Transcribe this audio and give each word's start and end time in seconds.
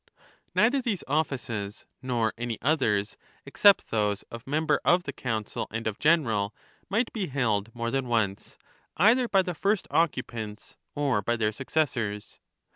Neither 0.55 0.81
these 0.81 1.03
offices 1.07 1.85
nor 2.01 2.33
any 2.35 2.59
others, 2.59 3.17
except 3.45 3.91
those 3.91 4.23
of 4.31 4.47
member 4.47 4.81
of 4.83 5.03
the 5.03 5.13
Council 5.13 5.67
and 5.69 5.85
of 5.85 5.99
General, 5.99 6.55
might 6.89 7.11
l?e 7.15 7.27
held 7.27 7.69
more 7.75 7.91
than 7.91 8.07
once, 8.07 8.57
either 8.97 9.27
by 9.27 9.43
the 9.43 9.53
first 9.53 9.87
occu 9.89 10.25
pants 10.25 10.75
or 10.95 11.21
by 11.21 11.35
their 11.35 11.51
successors. 11.51 12.39